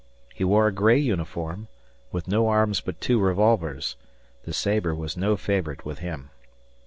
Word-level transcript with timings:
He 0.33 0.43
wore 0.43 0.65
a 0.65 0.71
gray 0.73 0.97
uniform, 0.97 1.67
with 2.11 2.27
no 2.27 2.47
arms 2.49 2.81
but 2.81 2.99
two 2.99 3.19
revolvers, 3.19 3.97
the 4.45 4.51
sabre 4.51 4.95
was 4.95 5.15
no 5.15 5.37
favorite 5.37 5.85
with 5.85 5.99
him. 5.99 6.31